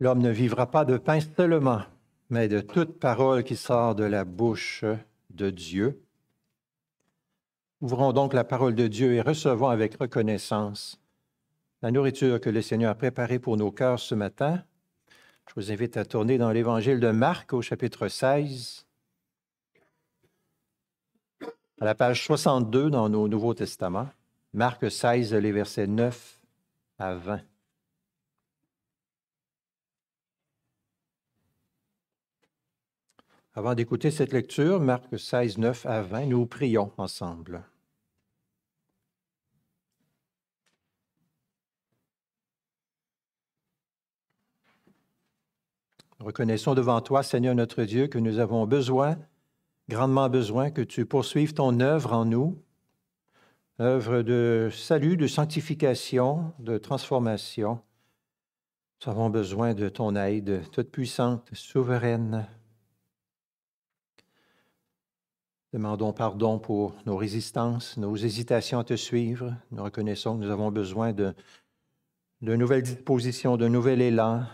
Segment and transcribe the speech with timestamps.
[0.00, 1.82] L'homme ne vivra pas de pain seulement,
[2.30, 4.84] mais de toute parole qui sort de la bouche
[5.30, 6.02] de Dieu.
[7.80, 11.00] Ouvrons donc la parole de Dieu et recevons avec reconnaissance
[11.82, 14.62] la nourriture que le Seigneur a préparée pour nos cœurs ce matin.
[15.46, 18.86] Je vous invite à tourner dans l'Évangile de Marc au chapitre 16,
[21.80, 24.08] à la page 62 dans nos Nouveaux Testaments.
[24.52, 26.40] Marc 16, les versets 9
[26.98, 27.40] à 20.
[33.58, 37.64] Avant d'écouter cette lecture, Marc 16, 9 à 20, nous prions ensemble.
[46.20, 49.18] Reconnaissons devant toi, Seigneur notre Dieu, que nous avons besoin,
[49.88, 52.62] grandement besoin, que tu poursuives ton œuvre en nous,
[53.80, 57.80] œuvre de salut, de sanctification, de transformation.
[59.04, 62.46] Nous avons besoin de ton aide toute puissante, souveraine,
[65.74, 69.54] Demandons pardon pour nos résistances, nos hésitations à te suivre.
[69.70, 71.34] Nous reconnaissons que nous avons besoin de,
[72.40, 74.46] nouvelles dispositions, de nouvel élan,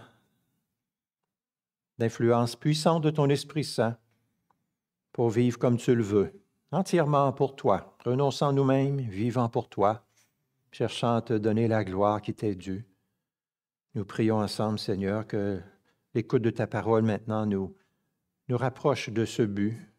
[1.99, 3.97] d'influence puissante de ton Esprit Saint
[5.13, 6.33] pour vivre comme tu le veux,
[6.73, 10.05] entièrement pour toi, renonçant nous-mêmes, vivant pour toi,
[10.73, 12.85] cherchant à te donner la gloire qui t'est due.
[13.95, 15.61] Nous prions ensemble, Seigneur, que
[16.15, 17.77] l'écoute de ta parole maintenant nous,
[18.49, 19.94] nous rapproche de ce but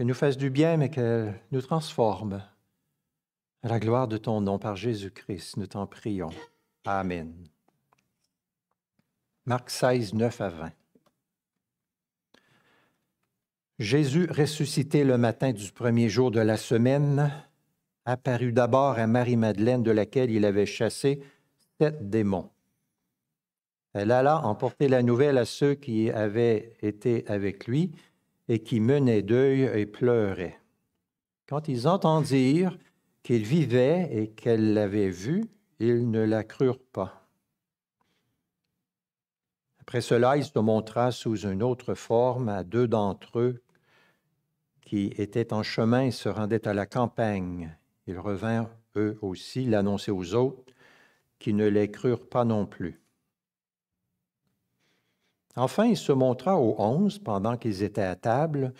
[0.00, 2.42] qu'elle nous fasse du bien, mais qu'elle nous transforme.
[3.62, 6.30] À la gloire de ton nom par Jésus-Christ, nous t'en prions.
[6.86, 7.34] Amen.
[9.44, 10.72] Marc 16, 9 à 20.
[13.78, 17.30] Jésus, ressuscité le matin du premier jour de la semaine,
[18.06, 21.22] apparut d'abord à Marie-Madeleine, de laquelle il avait chassé
[21.78, 22.48] sept démons.
[23.92, 27.92] Elle alla emporter la nouvelle à ceux qui avaient été avec lui
[28.50, 30.58] et qui menait deuil et pleurait.
[31.46, 32.76] Quand ils entendirent
[33.22, 35.44] qu'il vivait et qu'elle l'avait vu,
[35.78, 37.28] ils ne la crurent pas.
[39.78, 43.62] Après cela, il se montra sous une autre forme à deux d'entre eux
[44.80, 47.76] qui étaient en chemin et se rendaient à la campagne.
[48.08, 50.74] Ils revinrent eux aussi l'annoncer aux autres,
[51.38, 52.99] qui ne les crurent pas non plus.
[55.56, 58.72] Enfin, il se montra aux onze pendant qu'ils étaient à table,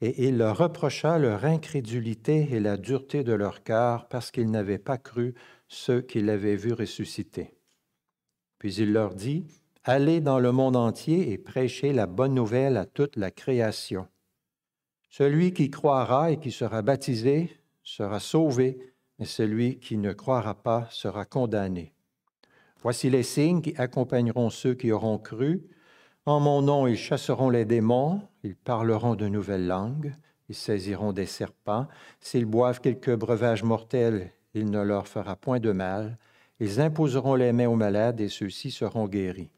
[0.00, 4.78] et il leur reprocha leur incrédulité et la dureté de leur cœur parce qu'ils n'avaient
[4.78, 5.34] pas cru
[5.68, 7.54] ceux qu'il avait vus ressusciter.
[8.58, 9.46] Puis il leur dit,
[9.84, 14.06] Allez dans le monde entier et prêchez la bonne nouvelle à toute la création.
[15.10, 17.50] Celui qui croira et qui sera baptisé
[17.82, 18.78] sera sauvé,
[19.18, 21.94] mais celui qui ne croira pas sera condamné.
[22.80, 25.62] Voici les signes qui accompagneront ceux qui auront cru.
[26.24, 30.14] En mon nom, ils chasseront les démons, ils parleront de nouvelles langues,
[30.48, 31.88] ils saisiront des serpents.
[32.20, 36.18] S'ils boivent quelques breuvages mortels, il ne leur fera point de mal.
[36.60, 39.50] Ils imposeront les mains aux malades et ceux-ci seront guéris.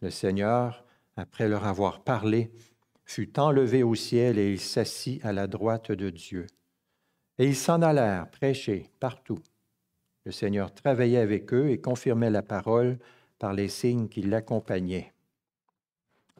[0.00, 0.84] Le Seigneur,
[1.16, 2.52] après leur avoir parlé,
[3.04, 6.46] fut enlevé au ciel et il s'assit à la droite de Dieu.
[7.38, 9.40] Et ils s'en allèrent prêcher partout.
[10.24, 12.98] Le Seigneur travaillait avec eux et confirmait la parole
[13.40, 15.12] par les signes qui l'accompagnaient.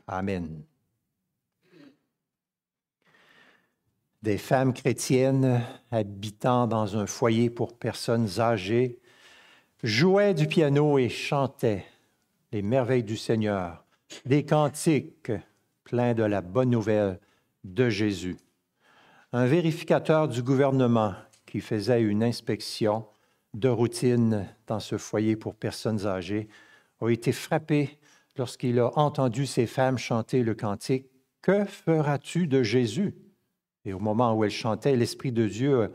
[0.09, 0.65] Amen.
[4.23, 8.99] Des femmes chrétiennes habitant dans un foyer pour personnes âgées
[9.83, 11.85] jouaient du piano et chantaient
[12.53, 13.85] les merveilles du Seigneur,
[14.25, 15.31] des cantiques
[15.85, 17.21] pleins de la bonne nouvelle
[17.65, 18.39] de Jésus.
[19.33, 21.15] Un vérificateur du gouvernement
[21.45, 23.07] qui faisait une inspection
[23.53, 26.49] de routine dans ce foyer pour personnes âgées
[27.01, 27.98] a été frappé
[28.39, 31.07] lorsqu'il a entendu ces femmes chanter le cantique,
[31.43, 33.15] Que feras-tu de Jésus?
[33.85, 35.91] Et au moment où elles chantaient, l'Esprit de Dieu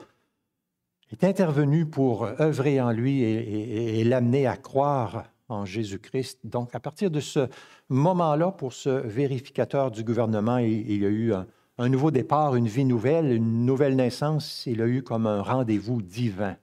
[1.12, 6.40] est intervenu pour œuvrer en lui et, l'amener à croire en Jésus-Christ.
[6.44, 7.48] Donc, à partir de ce
[7.90, 11.46] moment-là, pour ce vérificateur du gouvernement, il, y a eu un,
[11.78, 14.66] un, nouveau départ, une vie nouvelle, une nouvelle naissance.
[14.66, 16.56] Il a eu comme un rendez-vous divin.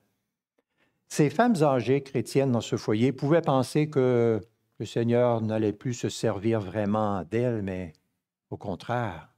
[1.09, 4.41] Ces femmes âgées chrétiennes dans ce foyer pouvaient penser que
[4.81, 7.93] le Seigneur n'allait plus se servir vraiment d'elle, mais
[8.49, 9.29] au contraire,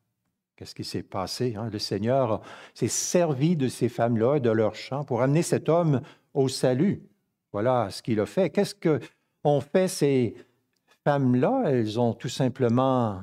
[0.55, 1.56] qu'est-ce qui s'est passé?
[1.56, 1.69] Hein?
[1.69, 2.43] Le Seigneur
[2.75, 6.00] s'est servi de ces femmes-là de leur chant pour amener cet homme
[6.33, 7.03] au salut.
[7.50, 8.50] Voilà ce qu'il a fait.
[8.50, 10.37] Qu'est-ce qu'ont fait ces
[11.05, 11.65] femmes-là?
[11.67, 13.23] Elles ont tout simplement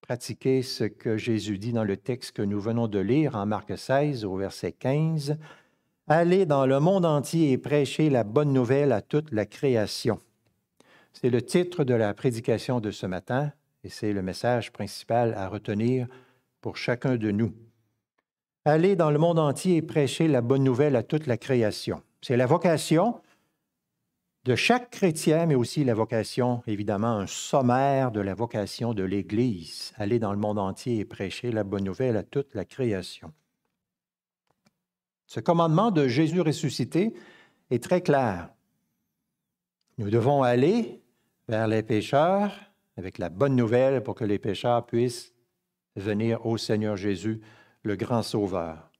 [0.00, 3.78] pratiqué ce que Jésus dit dans le texte que nous venons de lire en Marc
[3.78, 5.38] 16 au verset 15.
[6.08, 10.18] Allez dans le monde entier et prêchez la bonne nouvelle à toute la création.
[11.20, 13.50] C'est le titre de la prédication de ce matin
[13.82, 16.06] et c'est le message principal à retenir
[16.60, 17.52] pour chacun de nous.
[18.64, 22.02] Aller dans le monde entier et prêcher la bonne nouvelle à toute la création.
[22.22, 23.20] C'est la vocation
[24.44, 29.92] de chaque chrétien, mais aussi la vocation, évidemment, un sommaire de la vocation de l'Église,
[29.96, 33.32] aller dans le monde entier et prêcher la bonne nouvelle à toute la création.
[35.26, 37.12] Ce commandement de Jésus ressuscité
[37.70, 38.50] est très clair.
[39.98, 41.02] Nous devons aller
[41.48, 42.52] vers les pécheurs
[42.96, 45.32] avec la bonne nouvelle pour que les pécheurs puissent
[45.96, 47.40] venir au Seigneur Jésus,
[47.82, 48.90] le grand Sauveur.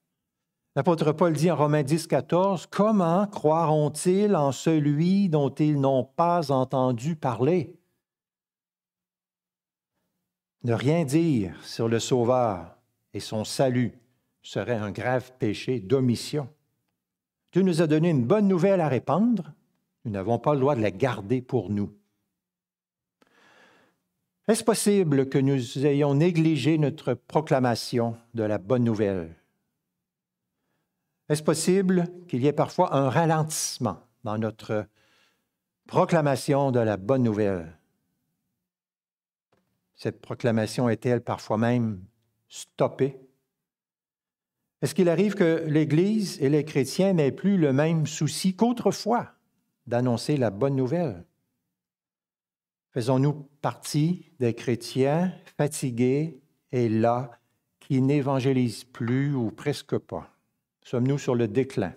[0.76, 6.52] L'apôtre Paul dit en Romains 10, 14, Comment croiront-ils en celui dont ils n'ont pas
[6.52, 7.76] entendu parler?
[10.64, 12.76] Ne rien dire sur le Sauveur
[13.14, 13.98] et son salut
[14.42, 16.48] serait un grave péché d'omission.
[17.52, 19.52] Dieu nous a donné une bonne nouvelle à répandre,
[20.04, 21.97] nous n'avons pas le droit de la garder pour nous.
[24.48, 29.36] Est-ce possible que nous ayons négligé notre proclamation de la bonne nouvelle?
[31.28, 34.86] Est-ce possible qu'il y ait parfois un ralentissement dans notre
[35.86, 37.76] proclamation de la bonne nouvelle?
[39.96, 42.02] Cette proclamation est-elle parfois même
[42.48, 43.20] stoppée?
[44.80, 49.34] Est-ce qu'il arrive que l'Église et les chrétiens n'aient plus le même souci qu'autrefois
[49.86, 51.27] d'annoncer la bonne nouvelle?
[52.92, 56.40] Faisons-nous partie des chrétiens fatigués
[56.72, 57.30] et là
[57.80, 60.30] qui n'évangélisent plus ou presque pas?
[60.82, 61.92] Sommes-nous sur le déclin?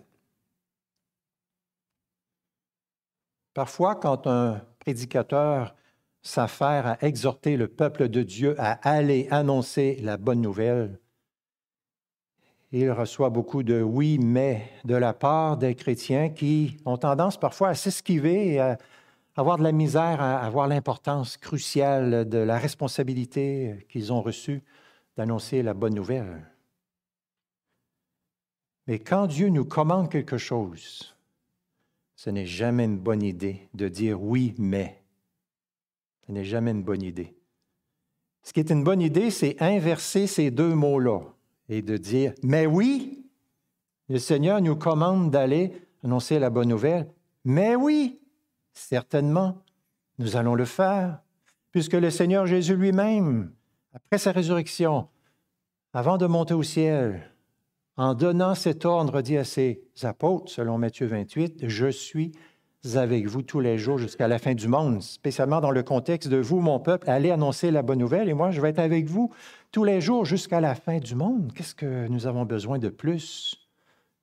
[3.54, 5.76] Parfois, quand un prédicateur
[6.22, 11.00] s'affaire à exhorter le peuple de Dieu à aller annoncer la bonne nouvelle,
[12.72, 17.70] il reçoit beaucoup de oui, mais de la part des chrétiens qui ont tendance parfois
[17.70, 18.78] à s'esquiver et à
[19.36, 24.62] avoir de la misère à avoir l'importance cruciale de la responsabilité qu'ils ont reçue
[25.18, 26.48] d'annoncer la bonne nouvelle.
[28.88, 31.16] Mais quand Dieu nous commande quelque chose,
[32.16, 35.02] ce n'est jamais une bonne idée de dire oui, mais.
[36.26, 37.36] Ce n'est jamais une bonne idée.
[38.44, 41.22] Ce qui est une bonne idée, c'est inverser ces deux mots-là
[41.70, 43.26] et de dire, mais oui,
[44.10, 45.74] le Seigneur nous commande d'aller
[46.04, 47.08] annoncer la bonne nouvelle,
[47.46, 48.21] mais oui,
[48.74, 49.58] Certainement,
[50.20, 51.22] nous allons le faire,
[51.72, 53.52] puisque le Seigneur Jésus lui-même,
[53.94, 55.08] après sa résurrection,
[55.94, 57.32] avant de monter au ciel,
[57.98, 62.32] en donnant cet ordre, dit à ses apôtres, selon Matthieu 28, Je suis
[62.96, 66.38] avec vous tous les jours jusqu'à la fin du monde, spécialement dans le contexte de
[66.38, 69.32] vous, mon peuple, allez annoncer la bonne nouvelle et moi, je vais être avec vous
[69.72, 71.52] tous les jours jusqu'à la fin du monde.
[71.54, 73.70] Qu'est-ce que nous avons besoin de plus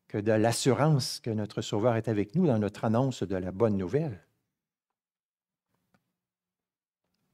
[0.08, 3.76] que de l'assurance que notre Sauveur est avec nous dans notre annonce de la bonne
[3.76, 4.27] nouvelle?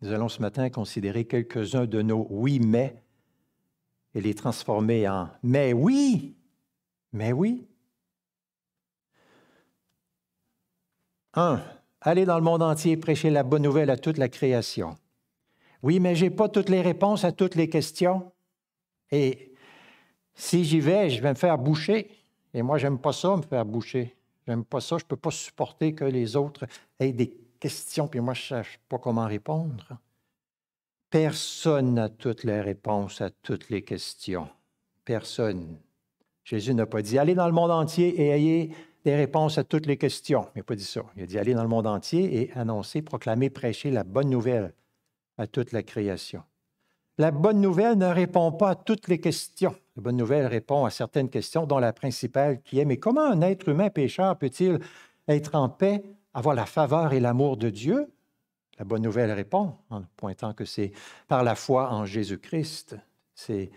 [0.05, 3.03] Nous allons ce matin considérer quelques-uns de nos oui, mais
[4.15, 6.37] et les transformer en mais oui,
[7.15, 7.67] mais oui.
[11.33, 11.63] Un,
[12.03, 14.95] aller dans le monde entier prêcher la bonne nouvelle à toute la création.
[15.83, 18.31] Oui, mais je n'ai pas toutes les réponses à toutes les questions.
[19.11, 19.55] Et
[20.35, 22.11] si j'y vais, je vais me faire boucher.
[22.53, 24.15] Et moi, j'aime pas ça, me faire boucher.
[24.47, 24.99] J'aime pas ça.
[24.99, 26.67] Je peux pas supporter que les autres
[27.01, 29.97] aient des questions, puis moi, je ne sais pas comment répondre.
[31.09, 34.49] Personne n'a toutes les réponses à toutes les questions.
[35.03, 35.79] Personne.
[36.45, 38.71] Jésus n'a pas dit allez dans le monde entier et ayez
[39.07, 40.47] des réponses à toutes les questions.
[40.55, 41.01] Il n'a pas dit ça.
[41.17, 44.75] Il a dit allez dans le monde entier et annoncer, proclamer, prêcher la bonne nouvelle
[45.39, 46.43] à toute la création.
[47.17, 49.75] La bonne nouvelle ne répond pas à toutes les questions.
[49.97, 53.41] La bonne nouvelle répond à certaines questions, dont la principale qui est mais comment un
[53.41, 54.81] être humain pécheur peut-il
[55.29, 56.03] être en paix
[56.35, 58.13] avoir la faveur et l'amour de Dieu?
[58.79, 60.93] La bonne nouvelle répond en pointant que c'est
[61.29, 62.97] par la foi en Jésus-Christ.
[63.35, 63.71] C'est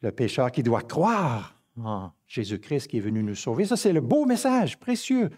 [0.00, 3.64] le pécheur qui doit croire en Jésus-Christ qui est venu nous sauver.
[3.64, 5.30] Ça, c'est le beau message précieux,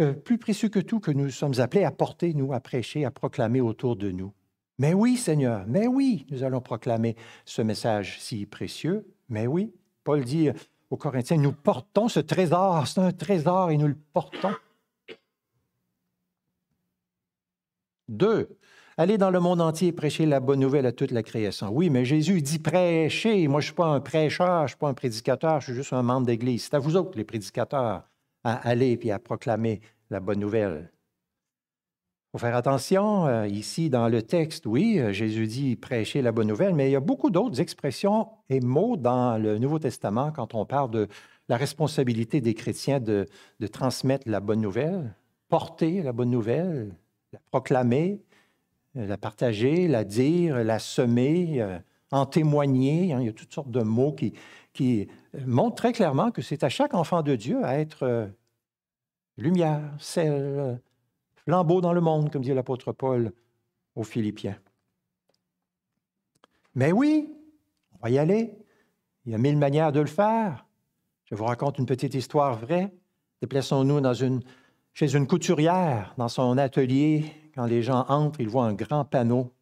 [0.00, 3.10] euh, plus précieux que tout que nous sommes appelés à porter, nous, à prêcher, à
[3.10, 4.32] proclamer autour de nous.
[4.78, 9.06] Mais oui, Seigneur, mais oui, nous allons proclamer ce message si précieux.
[9.28, 10.48] Mais oui, Paul dit
[10.88, 14.54] aux Corinthiens, nous portons ce trésor, c'est un trésor et nous le portons.
[18.10, 18.58] Deux,
[18.96, 21.70] aller dans le monde entier et prêcher la bonne nouvelle à toute la création.
[21.70, 23.46] Oui, mais Jésus dit prêcher.
[23.46, 25.74] Moi, je ne suis pas un prêcheur, je ne suis pas un prédicateur, je suis
[25.74, 26.64] juste un membre d'Église.
[26.64, 28.02] C'est à vous autres, les prédicateurs,
[28.42, 30.90] à aller et à proclamer la bonne nouvelle.
[30.92, 34.66] Il faut faire attention euh, ici dans le texte.
[34.66, 38.26] Oui, euh, Jésus dit prêcher la bonne nouvelle, mais il y a beaucoup d'autres expressions
[38.48, 41.06] et mots dans le Nouveau Testament quand on parle de
[41.48, 43.26] la responsabilité des chrétiens de
[43.70, 45.14] transmettre la bonne nouvelle,
[45.48, 46.96] porter la bonne nouvelle,
[47.32, 48.20] la proclamer,
[48.94, 51.78] la partager, la dire, la semer, euh,
[52.10, 53.12] en témoigner.
[53.12, 53.20] Hein.
[53.20, 54.34] il y a toutes sortes de mots qui,
[54.72, 55.08] qui
[55.46, 58.26] montrent très clairement que c'est à chaque enfant de Dieu à être euh,
[59.36, 60.80] lumière, sel,
[61.36, 63.32] flambeau dans le monde, comme dit l'apôtre Paul
[63.94, 64.58] aux Philippiens.
[66.74, 67.32] Mais oui,
[67.94, 68.54] on va y aller.
[69.26, 70.66] Il y a mille manières de le faire.
[71.24, 72.92] Je vous raconte une petite histoire vraie.
[73.40, 74.42] Déplaçons-nous dans une,
[74.92, 77.24] chez une couturière, dans son atelier.
[77.54, 79.52] Quand les gens entrent, ils voient un grand panneau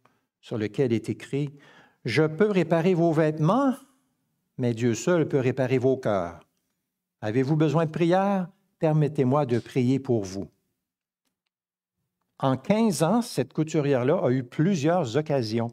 [0.41, 1.51] sur lequel est écrit
[2.05, 3.75] Je peux réparer vos vêtements,
[4.57, 6.41] mais Dieu seul peut réparer vos cœurs.
[7.21, 8.49] Avez-vous besoin de prière?
[8.79, 10.49] Permettez-moi de prier pour vous.
[12.39, 15.73] En 15 ans, cette couturière-là a eu plusieurs occasions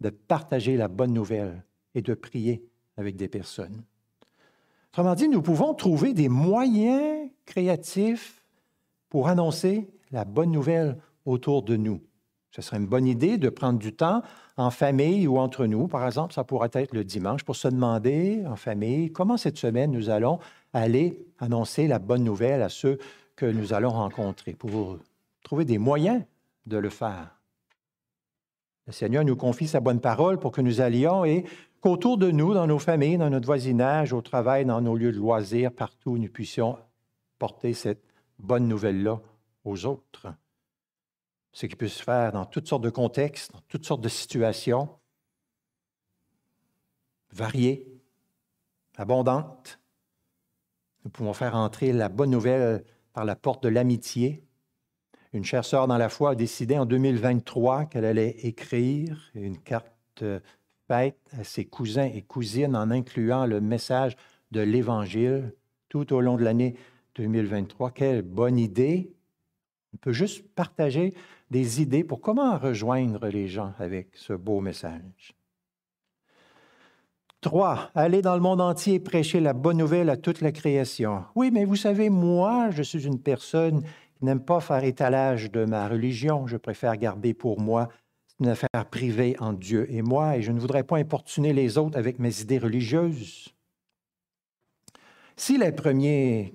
[0.00, 2.64] de partager la bonne nouvelle et de prier
[2.96, 3.82] avec des personnes.
[4.92, 8.42] Autrement dit, nous pouvons trouver des moyens créatifs
[9.16, 12.02] pour annoncer la bonne nouvelle autour de nous.
[12.50, 14.20] Ce serait une bonne idée de prendre du temps
[14.58, 15.88] en famille ou entre nous.
[15.88, 19.90] Par exemple, ça pourrait être le dimanche pour se demander en famille comment cette semaine
[19.90, 20.38] nous allons
[20.74, 22.98] aller annoncer la bonne nouvelle à ceux
[23.36, 24.98] que nous allons rencontrer, pour
[25.42, 26.22] trouver des moyens
[26.66, 27.40] de le faire.
[28.86, 31.46] Le Seigneur nous confie sa bonne parole pour que nous allions et
[31.80, 35.16] qu'autour de nous, dans nos familles, dans notre voisinage, au travail, dans nos lieux de
[35.16, 36.76] loisirs, partout, nous puissions
[37.38, 38.02] porter cette
[38.38, 39.20] bonne nouvelle-là
[39.64, 40.28] aux autres.
[41.52, 44.90] Ce qui peut se faire dans toutes sortes de contextes, dans toutes sortes de situations,
[47.32, 47.86] variées,
[48.96, 49.80] abondantes.
[51.04, 54.46] Nous pouvons faire entrer la bonne nouvelle par la porte de l'amitié,
[55.36, 60.24] une chère sœur dans la foi a décidé en 2023 qu'elle allait écrire une carte
[60.88, 64.16] faite à ses cousins et cousines en incluant le message
[64.52, 65.52] de l'Évangile
[65.90, 66.74] tout au long de l'année
[67.16, 67.90] 2023.
[67.90, 69.12] Quelle bonne idée!
[69.94, 71.14] On peut juste partager
[71.50, 75.34] des idées pour comment rejoindre les gens avec ce beau message.
[77.40, 81.24] Trois, aller dans le monde entier et prêcher la bonne nouvelle à toute la création.
[81.34, 83.82] Oui, mais vous savez, moi, je suis une personne
[84.20, 86.46] je n'aime pas faire étalage de ma religion.
[86.46, 87.88] Je préfère garder pour moi
[88.40, 91.98] une affaire privée entre Dieu et moi et je ne voudrais pas importuner les autres
[91.98, 93.54] avec mes idées religieuses.
[95.36, 96.54] Si les premiers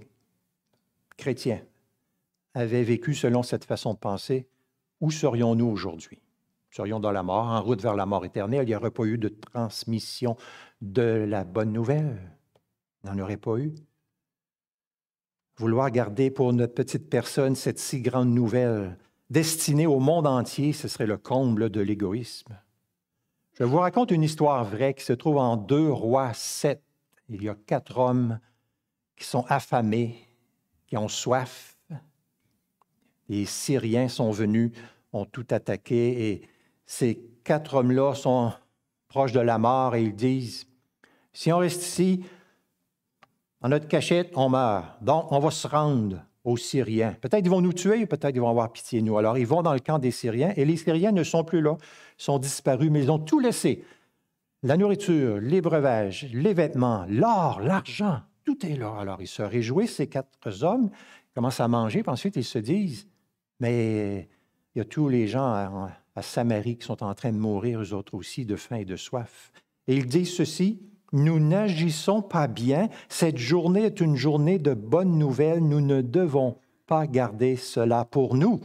[1.21, 1.61] chrétiens
[2.53, 4.47] avaient vécu selon cette façon de penser,
[4.99, 6.19] où serions-nous aujourd'hui?
[6.69, 8.63] Serions dans la mort, en route vers la mort éternelle?
[8.63, 10.35] Il n'y aurait pas eu de transmission
[10.81, 12.19] de la bonne nouvelle?
[13.03, 13.73] Il n'y en aurait pas eu
[15.61, 18.97] vouloir garder pour notre petite personne cette si grande nouvelle
[19.29, 22.57] destinée au monde entier, ce serait le comble de l'égoïsme.
[23.53, 26.81] Je vous raconte une histoire vraie qui se trouve en 2 Rois 7.
[27.29, 28.39] Il y a quatre hommes
[29.15, 30.27] qui sont affamés,
[30.91, 31.77] qui ont soif.
[33.29, 34.73] Les Syriens sont venus,
[35.13, 36.41] ont tout attaqué et
[36.85, 38.51] ces quatre hommes-là sont
[39.07, 40.67] proches de la mort et ils disent,
[41.31, 42.25] si on reste ici,
[43.61, 45.01] en notre cachette, on meurt.
[45.01, 47.15] Donc, on va se rendre aux Syriens.
[47.21, 49.17] Peut-être ils vont nous tuer, peut-être ils vont avoir pitié de nous.
[49.17, 51.77] Alors, ils vont dans le camp des Syriens et les Syriens ne sont plus là,
[52.17, 53.85] sont disparus, mais ils ont tout laissé.
[54.61, 58.23] La nourriture, les breuvages, les vêtements, l'or, l'argent,
[58.63, 60.89] Alors, ils se réjouissent, ces quatre hommes,
[61.33, 63.07] commencent à manger, puis ensuite ils se disent,
[63.59, 64.27] mais
[64.75, 65.45] il y a tous les gens
[66.15, 68.95] à, Samarie qui sont en train de mourir, eux autres aussi, de faim et de
[68.95, 69.51] soif.
[69.87, 70.81] Et ils disent ceci,
[71.13, 72.89] nous n'agissons pas bien.
[73.09, 75.61] Cette journée est une journée de bonnes nouvelles.
[75.61, 78.61] Nous ne devons pas garder cela pour nous.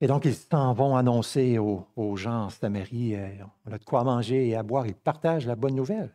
[0.00, 3.28] Et donc, ils s'en vont annoncer aux, gens en Samarie, euh,
[3.64, 4.86] on a de quoi manger et à boire.
[4.86, 6.14] Ils partagent la bonne nouvelle.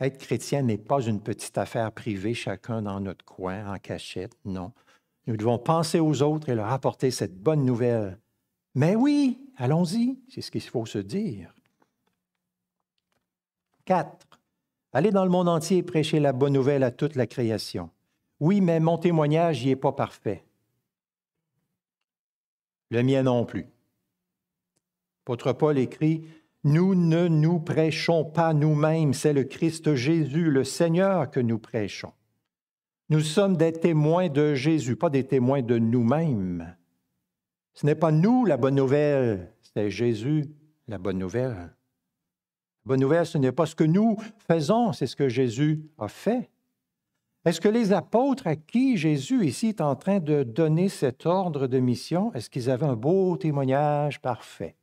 [0.00, 4.72] Être chrétien n'est pas une petite affaire privée, chacun dans notre coin, en cachette, non.
[5.26, 8.18] Nous devons penser aux autres et leur apporter cette bonne nouvelle.
[8.74, 11.54] Mais oui, allons-y, c'est ce qu'il faut se dire.
[13.84, 14.26] 4.
[14.92, 17.90] Aller dans le monde entier et prêcher la bonne nouvelle à toute la création.
[18.40, 20.44] Oui, mais mon témoignage n'y est pas parfait.
[22.90, 23.66] Le mien non plus.
[25.20, 26.24] L'apôtre Paul écrit,
[26.64, 32.12] Nous ne nous prêchons pas nous-mêmes, c'est le Christ Jésus, le Seigneur, que nous prêchons.
[33.08, 36.76] Nous sommes des témoins de Jésus, pas des témoins de nous-mêmes.
[37.72, 40.44] Ce n'est pas nous la bonne nouvelle, c'est Jésus
[40.86, 41.72] la bonne nouvelle
[42.90, 44.16] bonne nouvelle, ce n'est pas ce que nous
[44.48, 46.50] faisons, c'est ce que Jésus a fait.
[47.44, 51.68] Est-ce que les apôtres à qui Jésus ici est en train de donner cet ordre
[51.68, 54.76] de mission, est-ce qu'ils avaient un beau témoignage parfait?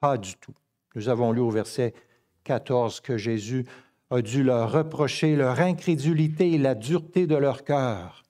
[0.00, 0.54] Pas du tout.
[0.94, 1.94] Nous avons lu au verset
[2.44, 3.66] 14 que Jésus
[4.10, 8.22] a dû leur reprocher leur incrédulité et la dureté de leur cœur.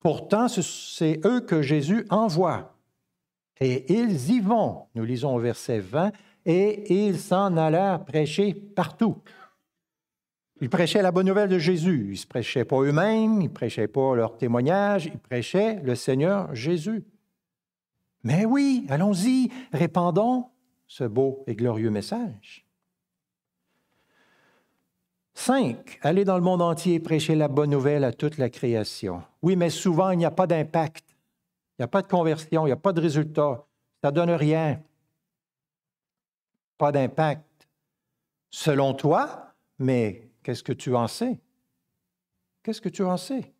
[0.00, 2.76] Pourtant, c'est eux que Jésus envoie.
[3.60, 6.12] Et ils y vont, nous lisons au verset 20,
[6.44, 9.16] et ils s'en allèrent prêcher partout.
[10.60, 12.10] Ils prêchaient la bonne nouvelle de Jésus.
[12.12, 16.54] Ils ne prêchaient pas eux-mêmes, ils ne prêchaient pas leur témoignage, ils prêchaient le Seigneur
[16.54, 17.04] Jésus.
[18.22, 20.46] Mais oui, allons-y, répandons
[20.94, 22.64] ce beau et glorieux message.
[25.34, 29.24] Cinq, aller dans le monde entier et prêcher la bonne nouvelle à toute la création.
[29.42, 31.04] Oui, mais souvent, il n'y a pas d'impact.
[31.10, 33.66] Il n'y a pas de conversion, il n'y a pas de résultat.
[34.02, 34.80] Ça ne donne rien.
[36.78, 37.66] Pas d'impact.
[38.50, 41.40] Selon toi, mais qu'est-ce que tu en sais?
[42.62, 43.52] Qu'est-ce que tu en sais?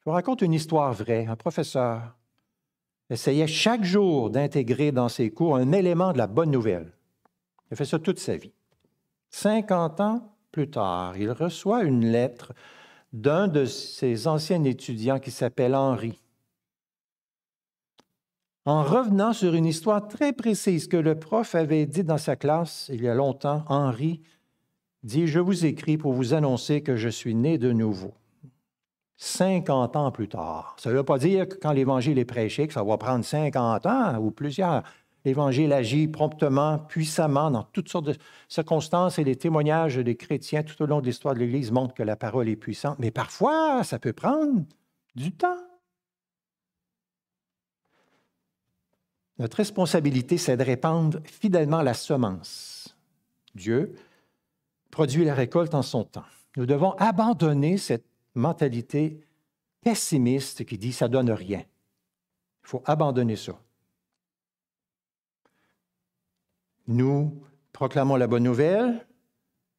[0.00, 1.26] Je vous raconte une histoire vraie.
[1.26, 2.16] Un professeur
[3.10, 6.92] essayait chaque jour d'intégrer dans ses cours un élément de la bonne nouvelle.
[7.68, 8.52] Il a fait ça toute sa vie.
[9.30, 12.52] 50 ans plus tard, il reçoit une lettre
[13.12, 16.20] d'un de ses anciens étudiants qui s'appelle Henri.
[18.66, 22.90] En revenant sur une histoire très précise que le prof avait dit dans sa classe
[22.92, 24.20] il y a longtemps, Henri
[25.02, 28.12] dit, Je vous écris pour vous annoncer que je suis né de nouveau.
[29.22, 30.74] 50 ans plus tard.
[30.78, 33.84] Ça ne veut pas dire que quand l'Évangile est prêché, que ça va prendre 50
[33.84, 34.82] ans ou plusieurs.
[35.26, 38.14] L'Évangile agit promptement, puissamment, dans toutes sortes de
[38.48, 42.02] circonstances et les témoignages des chrétiens tout au long de l'histoire de l'Église montrent que
[42.02, 42.98] la parole est puissante.
[42.98, 44.62] Mais parfois, ça peut prendre
[45.14, 45.58] du temps.
[49.38, 52.96] Notre responsabilité, c'est de répandre fidèlement la semence.
[53.54, 53.94] Dieu
[54.90, 56.24] produit la récolte en son temps.
[56.56, 59.20] Nous devons abandonner cette mentalité
[59.80, 61.64] pessimiste qui dit ça donne rien.
[62.62, 63.58] Il faut abandonner ça.
[66.86, 69.06] Nous proclamons la bonne nouvelle.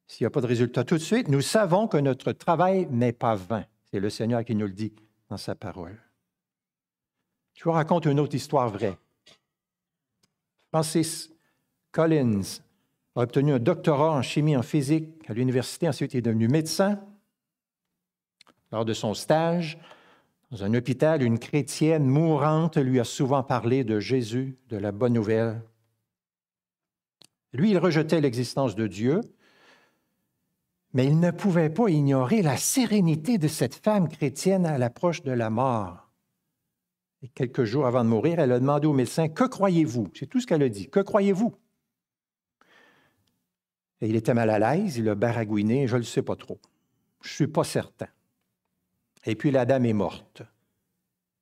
[0.08, 3.14] S'il n'y a pas de résultat tout de suite, nous savons que notre travail n'est
[3.14, 3.66] pas vain.
[3.92, 4.94] C'est le Seigneur qui nous le dit
[5.30, 5.98] dans sa parole.
[7.54, 8.98] Je vous raconte une autre histoire vraie.
[10.70, 11.30] Francis
[11.92, 12.62] Collins
[13.16, 17.00] a obtenu un doctorat en chimie en physique à l'université, ensuite il est devenu médecin.
[18.72, 19.78] Lors de son stage,
[20.52, 25.14] dans un hôpital, une chrétienne mourante lui a souvent parlé de Jésus, de la bonne
[25.14, 25.62] nouvelle.
[27.54, 29.22] Lui, il rejetait l'existence de Dieu,
[30.94, 35.32] mais il ne pouvait pas ignorer la sérénité de cette femme chrétienne à l'approche de
[35.32, 36.10] la mort.
[37.24, 40.40] Et quelques jours avant de mourir, elle a demandé au médecin, Que croyez-vous C'est tout
[40.40, 40.90] ce qu'elle a dit.
[40.90, 41.54] Que croyez-vous
[44.02, 46.60] Et il était mal à l'aise, il a baragouiné, je ne le sais pas trop.
[47.22, 48.08] Je ne suis pas certain.
[49.26, 50.44] Et puis la dame est morte.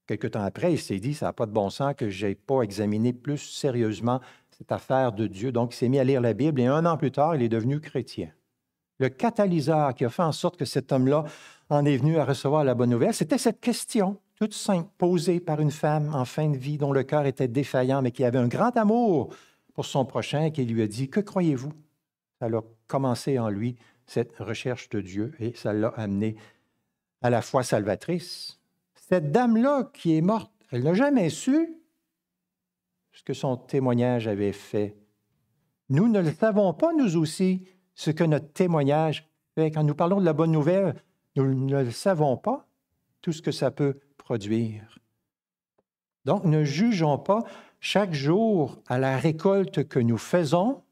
[0.08, 2.36] Quelque temps après, il s'est dit, ça n'a pas de bon sens que je n'ai
[2.36, 4.22] pas examiné plus sérieusement
[4.58, 5.52] cette affaire de Dieu.
[5.52, 7.50] Donc, il s'est mis à lire la Bible et un an plus tard, il est
[7.50, 8.30] devenu chrétien.
[8.98, 11.24] Le catalyseur qui a fait en sorte que cet homme-là
[11.70, 15.62] en est venu à recevoir la bonne nouvelle, c'était cette question toute simple posée par
[15.62, 18.48] une femme en fin de vie dont le cœur était défaillant, mais qui avait un
[18.48, 19.30] grand amour
[19.74, 21.72] pour son prochain, et qui lui a dit, Que croyez-vous?
[22.40, 26.36] Ça a commencé en lui cette recherche de Dieu et ça l'a amené
[27.22, 28.60] à la foi salvatrice.
[28.96, 31.76] Cette dame-là qui est morte, elle n'a jamais su
[33.12, 34.96] ce que son témoignage avait fait.
[35.90, 39.72] Nous ne le savons pas, nous aussi, ce que notre témoignage fait.
[39.72, 40.96] Quand nous parlons de la bonne nouvelle,
[41.36, 42.68] nous ne le savons pas,
[43.22, 45.00] tout ce que ça peut produire.
[46.26, 47.44] Donc, ne jugeons pas
[47.80, 50.84] chaque jour à la récolte que nous faisons,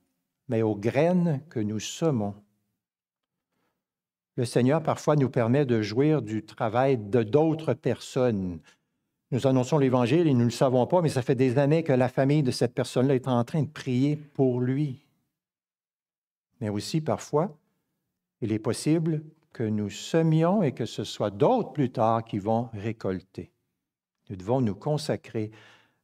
[0.48, 2.34] mais aux graines que nous semons
[4.38, 8.60] le Seigneur parfois nous permet de jouir du travail de d'autres personnes.
[9.32, 11.92] Nous annonçons l'Évangile et nous ne le savons pas, mais ça fait des années que
[11.92, 15.04] la famille de cette personne-là est en train de prier pour lui.
[16.62, 17.58] Mais aussi parfois,
[18.42, 19.24] il est possible
[19.54, 23.52] que nous semions et que ce soit d'autres plus tard qui vont récolter.
[24.30, 25.50] Nous devons nous consacrer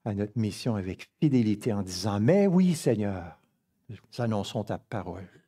[0.05, 3.39] à notre mission avec fidélité en disant, mais oui Seigneur,
[3.89, 5.42] nous annonçons ta parole.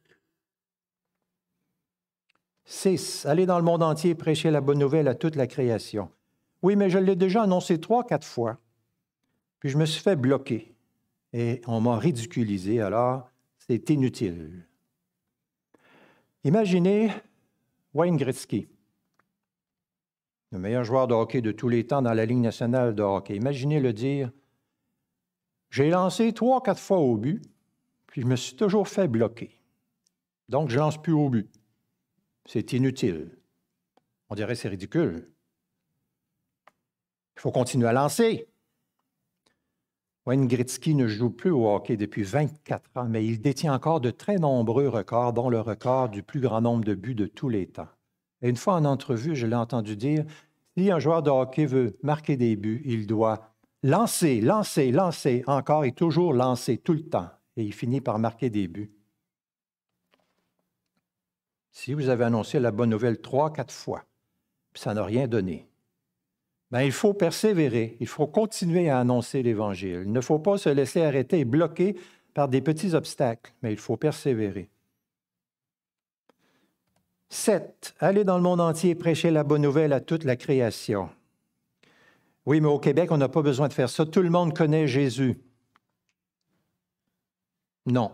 [2.65, 3.25] 6.
[3.25, 6.09] Aller dans le monde entier et prêcher la bonne nouvelle à toute la création.
[6.61, 8.57] Oui, mais je l'ai déjà annoncé trois, quatre fois.
[9.59, 10.75] Puis je me suis fait bloquer
[11.33, 14.65] et on m'a ridiculisé, alors c'est inutile.
[16.43, 17.11] Imaginez
[17.93, 18.67] Wayne Gretzky,
[20.51, 23.35] le meilleur joueur de hockey de tous les temps dans la Ligue nationale de hockey.
[23.35, 24.31] Imaginez le dire
[25.69, 27.41] J'ai lancé trois, quatre fois au but,
[28.07, 29.59] puis je me suis toujours fait bloquer.
[30.47, 31.49] Donc, je lance plus au but.
[32.45, 33.31] C'est inutile.
[34.29, 35.31] On dirait c'est ridicule.
[37.37, 38.47] Il faut continuer à lancer.
[40.25, 44.09] Wayne Gretzky ne joue plus au hockey depuis 24 ans, mais il détient encore de
[44.09, 47.67] très nombreux records, dont le record du plus grand nombre de buts de tous les
[47.67, 47.89] temps.
[48.41, 50.25] Et une fois en entrevue, je l'ai entendu dire
[50.75, 55.85] Si un joueur de hockey veut marquer des buts, il doit lancer, lancer, lancer, encore
[55.85, 57.29] et toujours lancer tout le temps.
[57.55, 58.94] Et il finit par marquer des buts.
[61.75, 64.05] Si vous avez annoncé la bonne nouvelle trois, quatre fois,
[64.71, 65.67] puis ça n'a rien donné,
[66.71, 70.03] ben, il faut persévérer, il faut continuer à annoncer l'Évangile.
[70.05, 71.97] Il ne faut pas se laisser arrêter et bloquer
[72.33, 74.69] par des petits obstacles, mais il faut persévérer.
[77.27, 77.93] 7.
[77.99, 81.09] Aller dans le monde entier et prêcher la bonne nouvelle à toute la création.
[82.45, 84.05] Oui, mais au Québec, on n'a pas besoin de faire ça.
[84.05, 85.37] Tout le monde connaît Jésus.
[87.85, 88.13] Non,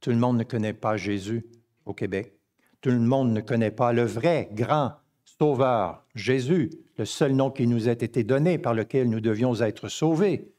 [0.00, 1.44] tout le monde ne connaît pas Jésus
[1.84, 2.37] au Québec.
[2.80, 4.92] Tout le monde ne connaît pas le vrai grand
[5.24, 9.88] Sauveur, Jésus, le seul nom qui nous a été donné par lequel nous devions être
[9.88, 10.52] sauvés.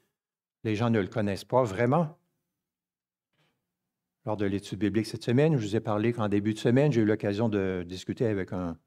[0.64, 2.18] Les gens ne le connaissent pas vraiment.
[4.26, 7.02] Lors de l'étude biblique cette semaine, je vous ai parlé qu'en début de semaine, j'ai
[7.02, 8.78] eu l'occasion de discuter avec un,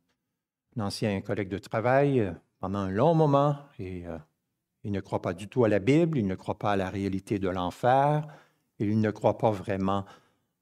[0.79, 4.17] ancien collègue de travail euh, pendant un long moment et euh,
[4.85, 6.89] il ne croit pas du tout à la Bible, il ne croit pas à la
[6.89, 8.27] réalité de l'enfer,
[8.79, 10.07] il ne croit pas vraiment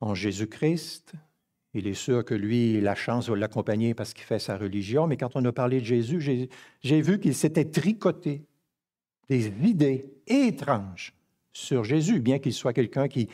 [0.00, 1.14] en Jésus-Christ.
[1.74, 5.16] Il est sûr que lui, la chance va l'accompagner parce qu'il fait sa religion, mais
[5.16, 6.48] quand on a parlé de Jésus,
[6.82, 8.42] j'ai vu qu'il s'était tricoté
[9.28, 11.14] des idées étranges
[11.52, 13.28] sur Jésus, bien qu'il soit quelqu'un qui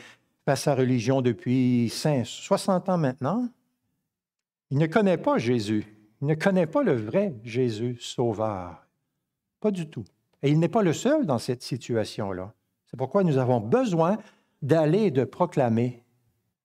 [0.45, 3.49] fait sa religion depuis 60 ans maintenant.
[4.69, 5.85] Il ne connaît pas Jésus.
[6.21, 8.87] Il ne connaît pas le vrai Jésus sauveur.
[9.59, 10.05] Pas du tout.
[10.43, 12.53] Et il n'est pas le seul dans cette situation-là.
[12.85, 14.17] C'est pourquoi nous avons besoin
[14.61, 16.03] d'aller et de proclamer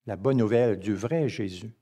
[0.06, 1.72] la bonne nouvelle du vrai Jésus.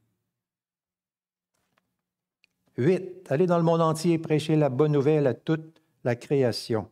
[2.76, 3.30] 8.
[3.30, 6.88] Aller dans le monde entier et prêcher la bonne nouvelle à toute la création.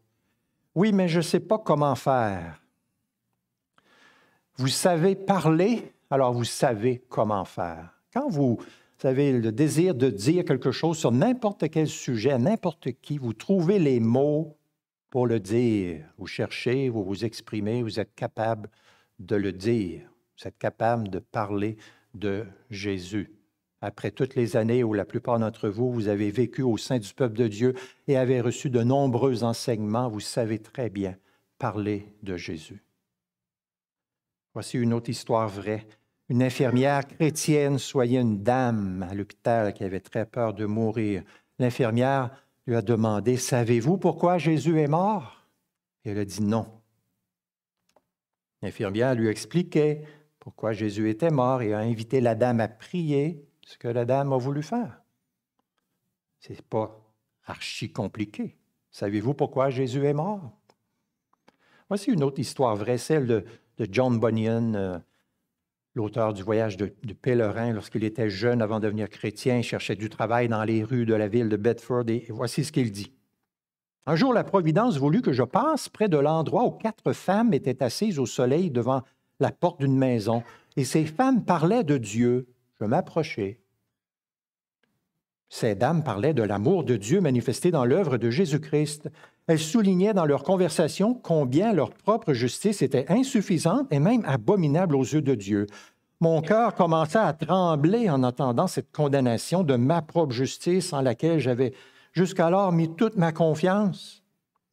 [0.75, 2.61] Oui, mais je ne sais pas comment faire.
[4.57, 7.95] Vous savez parler, alors vous savez comment faire.
[8.13, 8.59] Quand vous
[9.03, 13.79] avez le désir de dire quelque chose sur n'importe quel sujet, n'importe qui, vous trouvez
[13.79, 14.57] les mots
[15.11, 16.05] pour le dire.
[16.19, 18.69] Vous cherchez, vous vous exprimez, vous êtes capable
[19.19, 20.11] de le dire.
[20.39, 21.77] Vous êtes capable de parler
[22.15, 23.33] de Jésus.
[23.81, 27.13] Après toutes les années où la plupart d'entre vous, vous avez vécu au sein du
[27.13, 27.75] peuple de Dieu
[28.07, 31.17] et avez reçu de nombreux enseignements, vous savez très bien
[31.59, 32.83] parler de Jésus.
[34.55, 35.87] Voici une autre histoire vraie.
[36.29, 41.23] Une infirmière chrétienne soignait une dame à l'hôpital qui avait très peur de mourir.
[41.59, 42.31] L'infirmière
[42.67, 45.47] lui a demandé, Savez-vous pourquoi Jésus est mort?
[46.05, 46.67] Elle a dit non.
[48.63, 50.05] L'infirmière lui expliquait
[50.49, 54.33] pourquoi Jésus était mort et a invité la dame à prier ce que la dame
[54.33, 55.03] a voulu faire.
[56.41, 56.99] Ce n'est pas
[57.45, 58.57] archi compliqué.
[58.91, 60.57] Savez-vous pourquoi Jésus est mort?
[61.91, 63.45] Voici une autre histoire vraie, celle de,
[63.91, 64.99] John Bunyan, euh,
[65.95, 70.09] l'auteur du voyage de, pèlerin lorsqu'il était jeune avant de devenir chrétien, il cherchait du
[70.09, 73.13] travail dans les rues de la ville de Bedford et voici ce qu'il dit.
[74.07, 77.83] Un jour, la Providence voulut que je passe près de l'endroit où quatre femmes étaient
[77.83, 79.03] assises au soleil devant
[79.41, 80.43] la porte d'une maison,
[80.77, 82.49] et ces femmes parlaient de Dieu.
[82.81, 83.61] Je m'approchai.
[85.49, 89.09] Ces dames parlaient de l'amour de Dieu manifesté dans l'œuvre de Jésus-Christ.
[89.47, 95.05] Elles soulignaient dans leur conversation combien leur propre justice était insuffisante et même abominable aux
[95.05, 95.67] yeux de Dieu.
[96.21, 101.39] Mon cœur commença à trembler en entendant cette condamnation de ma propre justice en laquelle
[101.39, 101.73] j'avais
[102.13, 104.18] jusqu'alors mis toute ma confiance.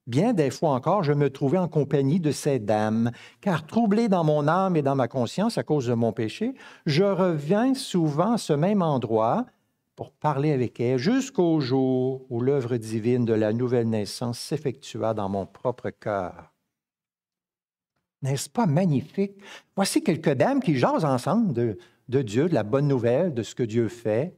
[0.08, 4.24] Bien des fois encore, je me trouvais en compagnie de ces dames, car troublé dans
[4.24, 6.54] mon âme et dans ma conscience à cause de mon péché,
[6.86, 9.48] je reviens souvent à ce même endroit
[9.96, 15.30] pour parler avec elles jusqu'au jour où l'œuvre divine de la nouvelle naissance s'effectua dans
[15.30, 16.54] mon propre cœur.
[18.22, 19.38] N'est-ce pas magnifique?
[19.76, 23.64] Voici quelques dames qui jasent ensemble de Dieu, de la bonne nouvelle, de ce que
[23.64, 24.38] Dieu fait.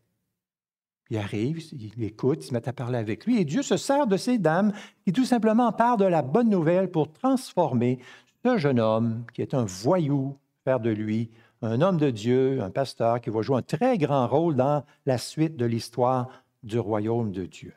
[1.10, 4.08] Il arrive, il écoute, il se met à parler avec lui, et Dieu se sert
[4.08, 4.74] de ces dames
[5.06, 8.00] qui tout simplement parlent de la bonne nouvelle pour transformer
[8.44, 11.30] ce jeune homme qui est un voyou, faire de lui
[11.62, 15.18] un homme de Dieu, un pasteur qui va jouer un très grand rôle dans la
[15.18, 16.30] suite de l'histoire
[16.64, 17.74] du royaume de Dieu.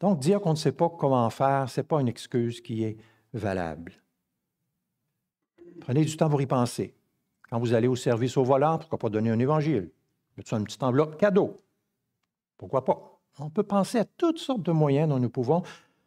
[0.00, 2.96] Donc, dire qu'on ne sait pas comment faire, ce n'est pas une excuse qui est
[3.34, 3.92] valable.
[5.80, 6.94] Prenez du temps pour y penser.
[7.50, 9.90] Quand vous allez au service au volant, pourquoi pas donner un évangile?
[10.52, 11.60] Une petite enveloppe cadeau?
[12.56, 13.20] Pourquoi pas?
[13.38, 15.62] On peut penser à toutes sortes de moyens dont nous pouvons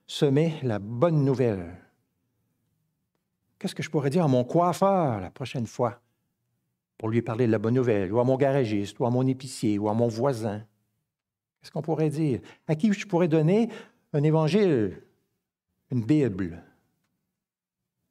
[0.05, 1.77] semer la bonne nouvelle.
[3.57, 6.01] Qu'est-ce que je pourrais dire à mon coiffeur la prochaine fois
[6.97, 9.79] pour lui parler de la bonne nouvelle, ou à mon garagiste, ou à mon épicier,
[9.79, 10.59] ou à mon voisin?
[11.61, 12.41] Qu'est-ce qu'on pourrait dire?
[12.67, 13.69] À qui je pourrais donner
[14.13, 15.01] un évangile,
[15.91, 16.61] une Bible?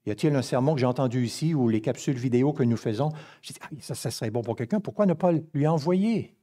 [0.07, 3.11] Y a-t-il un sermon que j'ai entendu ici ou les capsules vidéo que nous faisons?
[3.41, 6.35] Je dis, ah, ça, ça serait bon pour quelqu'un, pourquoi ne pas lui envoyer?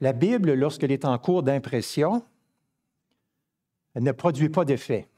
[0.00, 2.22] La Bible, lorsqu'elle est en cours d'impression,
[3.94, 5.08] elle ne produit pas d'effet.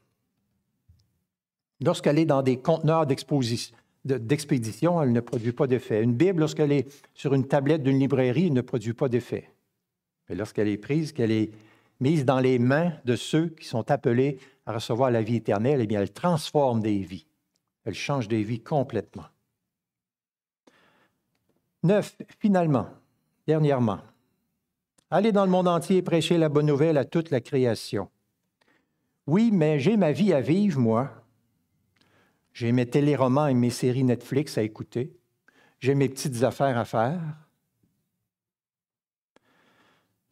[1.81, 6.03] Lorsqu'elle est dans des conteneurs d'expédition, elle ne produit pas d'effet.
[6.03, 9.51] Une Bible, lorsqu'elle est sur une tablette d'une librairie, elle ne produit pas d'effet.
[10.29, 11.51] Mais lorsqu'elle est prise, qu'elle est
[12.01, 15.87] mise dans les mains de ceux qui sont appelés à recevoir la vie éternelle, eh
[15.87, 17.27] bien, elle transforme des vies.
[17.85, 19.27] Elle change des vies complètement.
[21.83, 22.89] Neuf, finalement,
[23.47, 24.01] dernièrement,
[25.11, 28.11] allez dans le monde entier et prêcher la bonne nouvelle à toute la création.
[29.27, 31.11] Oui, mais j'ai ma vie à vivre, moi.
[32.53, 35.13] J'ai mes téléromans et mes séries Netflix à écouter.
[35.79, 37.21] J'ai mes petites affaires à faire.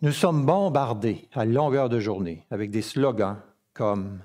[0.04, 3.38] Nous sommes bombardés à longueur de journée avec des slogans
[3.72, 4.18] comme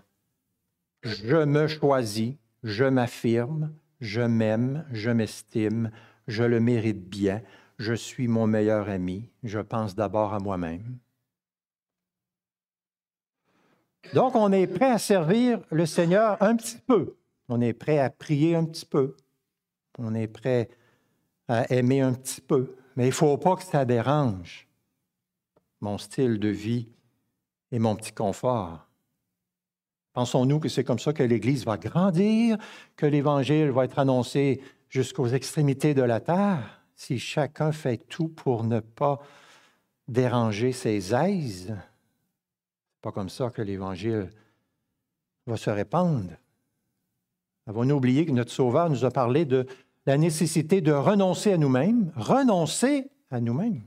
[1.04, 5.89] Je me choisis, je m'affirme, je m'aime, je m'estime,
[6.28, 7.42] je le mérite bien,
[7.78, 10.98] je suis mon meilleur ami, je pense d'abord à moi-même.
[14.13, 17.15] Donc, on est prêt à servir le Seigneur un petit peu.
[17.48, 19.15] On est prêt à prier un petit peu.
[19.98, 20.68] On est prêt
[21.48, 22.76] à aimer un petit peu.
[22.98, 24.68] Mais il ne faut pas que ça dérange
[25.82, 26.88] mon style de vie
[27.72, 28.88] et mon petit confort.
[30.13, 32.58] Pensons-nous que c'est comme ça que l'Église va grandir,
[32.96, 38.63] que l'Évangile va être annoncé jusqu'aux extrémités de la terre, si chacun fait tout pour
[38.63, 39.20] ne pas
[40.08, 41.74] déranger ses aises?
[43.02, 44.30] pas comme ça que l'Évangile
[45.48, 46.32] va se répandre.
[47.68, 49.68] Avons-nous oublié que notre Sauveur nous a parlé de
[50.06, 53.82] la nécessité de renoncer à nous-mêmes, renoncer à nous-mêmes?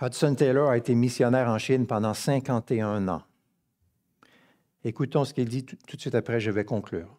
[0.00, 3.22] Hudson Taylor a été missionnaire en Chine pendant 51 ans.
[4.84, 7.18] Écoutons ce qu'il dit tout, de suite après, je vais conclure.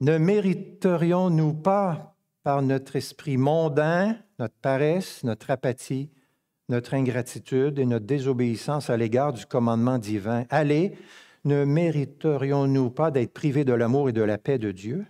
[0.00, 6.10] Ne mériterions-nous pas, par notre esprit mondain, notre paresse, notre apathie,
[6.68, 10.96] notre ingratitude et notre désobéissance à l'égard du commandement divin, allez,
[11.44, 15.06] ne mériterions-nous pas d'être privés de l'amour et de la paix de Dieu?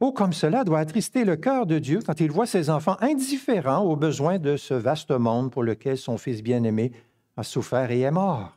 [0.00, 3.82] Oh, comme cela doit attrister le cœur de Dieu quand il voit ses enfants indifférents
[3.82, 6.92] aux besoins de ce vaste monde pour lequel son Fils bien-aimé
[7.36, 8.56] a souffert et est mort.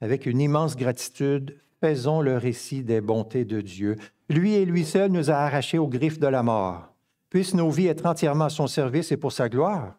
[0.00, 3.96] Avec une immense gratitude, faisons le récit des bontés de Dieu.
[4.28, 6.94] Lui et lui seul nous a arrachés aux griffes de la mort.
[7.28, 9.94] Puissent nos vies être entièrement à son service et pour sa gloire.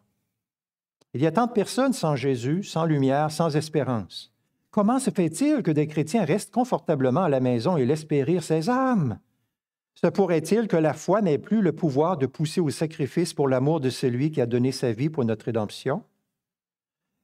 [1.14, 4.31] Il y a tant de personnes sans Jésus, sans lumière, sans espérance.
[4.72, 8.70] Comment se fait-il que des chrétiens restent confortablement à la maison et laissent périr ces
[8.70, 9.18] âmes?
[9.94, 13.80] Se pourrait-il que la foi n'ait plus le pouvoir de pousser au sacrifice pour l'amour
[13.80, 16.02] de celui qui a donné sa vie pour notre rédemption?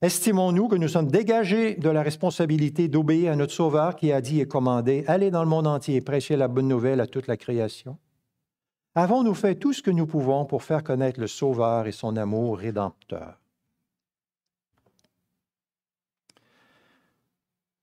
[0.03, 4.41] Estimons-nous que nous sommes dégagés de la responsabilité d'obéir à notre Sauveur qui a dit
[4.41, 7.39] et commandé, Allez dans le monde entier et prêchez la bonne nouvelle à toute la
[7.39, 7.97] création?
[8.95, 12.59] Avons-nous fait tout ce que nous pouvons pour faire connaître le Sauveur et son amour
[12.59, 13.41] rédempteur?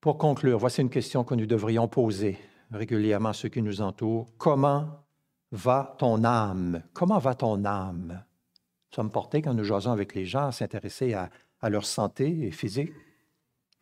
[0.06, 2.38] Pour conclure, voici une question que nous devrions poser
[2.70, 4.28] régulièrement à ceux qui nous entourent.
[4.38, 5.04] Comment
[5.52, 6.84] va ton âme?
[6.94, 8.10] Comment va ton âme?
[8.12, 11.32] Nous sommes portés, quand nous jasons avec les gens, à s'intéresser à,
[11.72, 12.92] leur santé physique.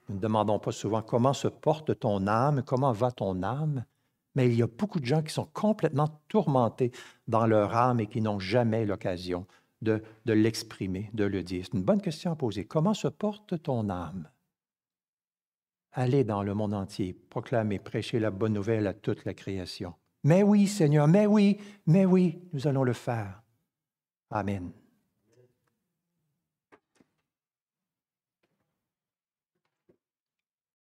[0.07, 3.83] Nous ne demandons pas souvent comment se porte ton âme, comment va ton âme,
[4.33, 6.93] mais il y a beaucoup de gens qui sont complètement tourmentés
[7.27, 9.45] dans leur âme et qui n'ont jamais l'occasion
[9.81, 11.65] de, de l'exprimer, de le dire.
[11.65, 12.63] C'est une bonne question à poser.
[12.63, 14.29] Comment se porte ton âme?
[15.93, 19.93] Allez dans le monde entier, proclamer, prêcher la bonne nouvelle à toute la création.
[20.23, 23.43] Mais oui, Seigneur, mais oui, mais oui, nous allons le faire.
[24.31, 24.71] Amen.